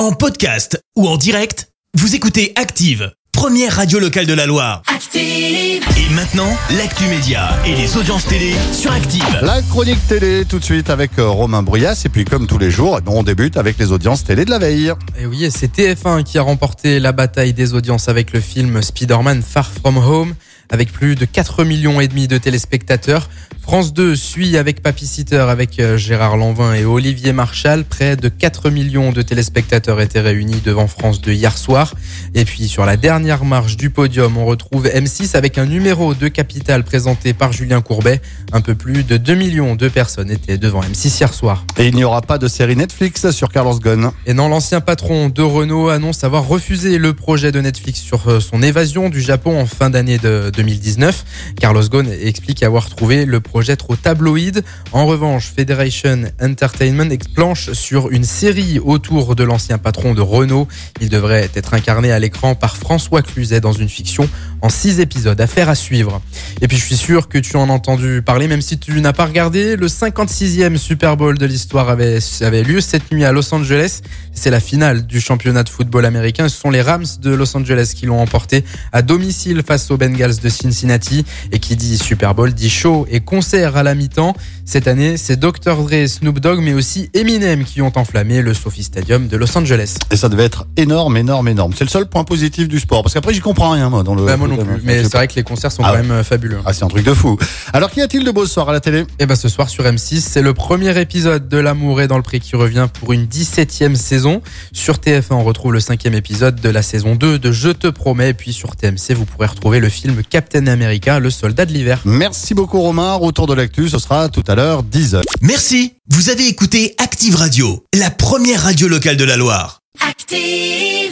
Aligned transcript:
En 0.00 0.12
podcast 0.12 0.82
ou 0.96 1.06
en 1.06 1.18
direct, 1.18 1.68
vous 1.92 2.14
écoutez 2.14 2.54
Active, 2.56 3.12
première 3.32 3.76
radio 3.76 3.98
locale 3.98 4.24
de 4.24 4.32
la 4.32 4.46
Loire. 4.46 4.80
Active. 4.86 5.20
Et 5.22 6.14
maintenant, 6.14 6.56
l'actu 6.74 7.04
média 7.04 7.50
et 7.66 7.74
les 7.74 7.98
audiences 7.98 8.24
télé 8.24 8.54
sur 8.72 8.90
Active. 8.92 9.40
La 9.42 9.60
chronique 9.60 9.98
télé 10.08 10.46
tout 10.48 10.58
de 10.58 10.64
suite 10.64 10.88
avec 10.88 11.18
euh, 11.18 11.28
Romain 11.28 11.62
Bruyas 11.62 12.00
et 12.06 12.08
puis 12.08 12.24
comme 12.24 12.46
tous 12.46 12.56
les 12.56 12.70
jours, 12.70 12.96
eh 12.98 13.02
ben, 13.02 13.12
on 13.14 13.22
débute 13.22 13.58
avec 13.58 13.76
les 13.76 13.92
audiences 13.92 14.24
télé 14.24 14.46
de 14.46 14.50
la 14.50 14.58
veille. 14.58 14.90
Et 15.18 15.26
oui, 15.26 15.44
et 15.44 15.50
c'est 15.50 15.70
TF1 15.70 16.22
qui 16.22 16.38
a 16.38 16.42
remporté 16.42 16.98
la 16.98 17.12
bataille 17.12 17.52
des 17.52 17.74
audiences 17.74 18.08
avec 18.08 18.32
le 18.32 18.40
film 18.40 18.80
Spider-Man 18.80 19.42
Far 19.42 19.70
From 19.70 19.98
Home, 19.98 20.34
avec 20.70 20.92
plus 20.92 21.14
de 21.14 21.26
4 21.26 21.62
millions 21.64 22.00
et 22.00 22.08
demi 22.08 22.26
de 22.26 22.38
téléspectateurs. 22.38 23.28
France 23.62 23.92
2 23.92 24.16
suit 24.16 24.56
avec 24.56 24.82
Papy 24.82 25.06
Sitter 25.06 25.36
avec 25.36 25.78
euh, 25.78 25.96
Gérard 25.96 26.36
Lanvin 26.36 26.74
et 26.74 26.84
Olivier 26.84 27.32
Marchal. 27.32 27.84
Près 27.84 28.16
de 28.16 28.28
4 28.28 28.70
millions 28.70 29.12
de 29.12 29.22
téléspectateurs 29.22 30.00
étaient 30.00 30.20
réunis 30.20 30.60
devant 30.64 30.88
France 30.88 31.20
2 31.20 31.32
hier 31.32 31.56
soir. 31.56 31.94
Et 32.34 32.44
puis 32.44 32.66
sur 32.66 32.84
la 32.84 32.96
dernière 32.96 33.44
marche 33.44 33.76
du 33.76 33.90
podium, 33.90 34.36
on 34.36 34.44
retrouve 34.44 34.86
M6 34.86 35.36
avec 35.36 35.58
un 35.58 35.66
numéro 35.66 36.14
de 36.14 36.28
Capital 36.28 36.82
présenté 36.82 37.32
par 37.32 37.52
Julien 37.52 37.80
Courbet. 37.80 38.20
Un 38.52 38.60
peu 38.60 38.74
plus 38.74 39.04
de 39.04 39.16
2 39.16 39.34
millions 39.34 39.76
de 39.76 39.88
personnes 39.88 40.30
étaient 40.30 40.58
devant 40.58 40.80
M6 40.80 41.20
hier 41.20 41.32
soir. 41.32 41.64
Et 41.78 41.86
il 41.86 41.94
n'y 41.94 42.04
aura 42.04 42.22
pas 42.22 42.38
de 42.38 42.48
série 42.48 42.76
Netflix 42.76 43.30
sur 43.30 43.50
Carlos 43.50 43.78
Ghosn. 43.78 44.10
Et 44.26 44.34
non, 44.34 44.48
l'ancien 44.48 44.80
patron 44.80 45.28
de 45.28 45.42
Renault 45.42 45.90
annonce 45.90 46.24
avoir 46.24 46.48
refusé 46.48 46.98
le 46.98 47.14
projet 47.14 47.52
de 47.52 47.60
Netflix 47.60 48.00
sur 48.00 48.28
euh, 48.28 48.40
son 48.40 48.62
évasion 48.62 49.10
du 49.10 49.20
Japon 49.20 49.60
en 49.60 49.66
fin 49.66 49.90
d'année 49.90 50.18
de 50.18 50.50
2019. 50.56 51.24
Carlos 51.60 51.88
Ghosn 51.88 52.08
explique 52.22 52.62
avoir 52.62 52.88
trouvé 52.88 53.24
le 53.24 53.40
projet 53.50 53.74
trop 53.74 53.96
tabloïd. 53.96 54.62
En 54.92 55.06
revanche, 55.06 55.50
Federation 55.56 56.22
Entertainment 56.40 57.16
planche 57.34 57.72
sur 57.72 58.08
une 58.10 58.22
série 58.22 58.78
autour 58.78 59.34
de 59.34 59.42
l'ancien 59.42 59.76
patron 59.76 60.14
de 60.14 60.20
Renault. 60.20 60.68
Il 61.00 61.08
devrait 61.08 61.50
être 61.56 61.74
incarné 61.74 62.12
à 62.12 62.20
l'écran 62.20 62.54
par 62.54 62.76
François 62.76 63.22
Cluzet 63.22 63.60
dans 63.60 63.72
une 63.72 63.88
fiction 63.88 64.28
en 64.62 64.68
six 64.68 65.00
épisodes. 65.00 65.40
Affaire 65.40 65.68
à 65.68 65.74
suivre. 65.74 66.22
Et 66.60 66.68
puis 66.68 66.76
je 66.76 66.84
suis 66.84 66.96
sûr 66.96 67.28
que 67.28 67.38
tu 67.38 67.56
en 67.56 67.68
as 67.68 67.72
entendu 67.72 68.22
parler, 68.24 68.46
même 68.46 68.62
si 68.62 68.78
tu 68.78 69.00
n'as 69.00 69.12
pas 69.12 69.26
regardé. 69.26 69.74
Le 69.74 69.88
56e 69.88 70.76
Super 70.76 71.16
Bowl 71.16 71.36
de 71.36 71.46
l'histoire 71.46 71.88
avait, 71.88 72.18
avait 72.42 72.62
lieu 72.62 72.80
cette 72.80 73.10
nuit 73.10 73.24
à 73.24 73.32
Los 73.32 73.52
Angeles. 73.52 74.02
C'est 74.32 74.50
la 74.50 74.60
finale 74.60 75.08
du 75.08 75.20
championnat 75.20 75.64
de 75.64 75.68
football 75.68 76.04
américain. 76.04 76.48
Ce 76.48 76.56
sont 76.56 76.70
les 76.70 76.82
Rams 76.82 77.06
de 77.20 77.30
Los 77.30 77.56
Angeles 77.56 77.94
qui 77.96 78.06
l'ont 78.06 78.20
emporté 78.20 78.64
à 78.92 79.02
domicile 79.02 79.64
face 79.66 79.90
aux 79.90 79.96
Bengals 79.96 80.38
de 80.40 80.48
Cincinnati. 80.48 81.24
Et 81.50 81.58
qui 81.58 81.74
dit 81.74 81.98
Super 81.98 82.36
Bowl 82.36 82.52
dit 82.52 82.70
show 82.70 83.06
et 83.10 83.18
concert 83.40 83.78
à 83.78 83.82
la 83.82 83.94
mi-temps. 83.94 84.34
Cette 84.66 84.86
année, 84.86 85.16
c'est 85.16 85.40
Dr. 85.40 85.74
Dre, 85.74 86.06
Snoop 86.06 86.40
Dogg, 86.40 86.60
mais 86.60 86.74
aussi 86.74 87.08
Eminem 87.14 87.64
qui 87.64 87.80
ont 87.80 87.90
enflammé 87.96 88.42
le 88.42 88.52
Sophie 88.52 88.82
Stadium 88.82 89.28
de 89.28 89.36
Los 89.38 89.56
Angeles. 89.56 89.96
Et 90.10 90.16
ça 90.16 90.28
devait 90.28 90.44
être 90.44 90.66
énorme, 90.76 91.16
énorme, 91.16 91.48
énorme. 91.48 91.72
C'est 91.74 91.84
le 91.84 91.90
seul 91.90 92.04
point 92.04 92.24
positif 92.24 92.68
du 92.68 92.78
sport. 92.78 93.02
Parce 93.02 93.14
qu'après, 93.14 93.32
j'y 93.32 93.40
comprends 93.40 93.70
rien, 93.70 93.88
moi, 93.88 94.02
dans 94.02 94.14
le. 94.14 94.26
Bah, 94.26 94.36
moi 94.36 94.46
non 94.46 94.58
plus. 94.58 94.82
Mais 94.84 95.04
c'est 95.04 95.14
vrai 95.14 95.26
que 95.26 95.36
les 95.36 95.42
concerts 95.42 95.72
sont 95.72 95.82
Ah 95.82 95.92
quand 95.92 96.02
même 96.02 96.10
euh, 96.10 96.22
fabuleux. 96.22 96.58
Ah, 96.66 96.74
c'est 96.74 96.84
un 96.84 96.88
truc 96.88 97.06
de 97.06 97.14
fou. 97.14 97.38
Alors, 97.72 97.90
qu'y 97.90 98.02
a-t-il 98.02 98.24
de 98.24 98.30
beau 98.30 98.44
ce 98.44 98.52
soir 98.52 98.68
à 98.68 98.72
la 98.74 98.80
télé? 98.80 99.06
Et 99.18 99.24
ben 99.24 99.36
ce 99.36 99.48
soir 99.48 99.70
sur 99.70 99.84
M6, 99.84 100.20
c'est 100.20 100.42
le 100.42 100.52
premier 100.52 101.00
épisode 101.00 101.48
de 101.48 101.56
L'amour 101.56 102.02
est 102.02 102.08
dans 102.08 102.18
le 102.18 102.22
pré 102.22 102.40
qui 102.40 102.56
revient 102.56 102.88
pour 102.92 103.14
une 103.14 103.24
17e 103.24 103.94
saison. 103.94 104.42
Sur 104.72 104.96
TF1, 104.96 105.32
on 105.32 105.44
retrouve 105.44 105.72
le 105.72 105.80
cinquième 105.80 106.14
épisode 106.14 106.60
de 106.60 106.68
la 106.68 106.82
saison 106.82 107.14
2 107.14 107.38
de 107.38 107.52
Je 107.52 107.70
te 107.70 107.86
promets. 107.86 108.30
Et 108.30 108.34
puis 108.34 108.52
sur 108.52 108.76
TMC, 108.76 109.14
vous 109.14 109.24
pourrez 109.24 109.46
retrouver 109.46 109.80
le 109.80 109.88
film 109.88 110.22
Captain 110.28 110.66
America, 110.66 111.18
le 111.18 111.30
soldat 111.30 111.64
de 111.64 111.72
l'hiver. 111.72 112.02
Merci 112.04 112.52
beaucoup, 112.52 112.80
Romain. 112.80 113.14
Retour 113.30 113.46
de 113.46 113.54
l'actu, 113.54 113.88
ce 113.88 114.00
sera 114.00 114.28
tout 114.28 114.42
à 114.48 114.56
l'heure, 114.56 114.82
10h. 114.82 115.22
Merci, 115.40 115.92
vous 116.08 116.30
avez 116.30 116.48
écouté 116.48 116.96
Active 116.98 117.36
Radio, 117.36 117.84
la 117.96 118.10
première 118.10 118.64
radio 118.64 118.88
locale 118.88 119.16
de 119.16 119.22
la 119.22 119.36
Loire. 119.36 119.82
Active. 120.00 121.09